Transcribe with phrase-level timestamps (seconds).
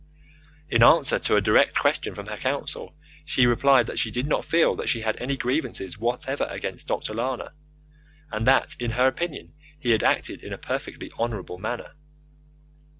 [0.67, 4.43] In answer to a direct question from her counsel, she replied that she did not
[4.43, 7.13] feel that she had any grievance whatever against Dr.
[7.13, 7.53] Lana,
[8.31, 11.91] and that in her opinion he had acted in a perfectly honourable manner.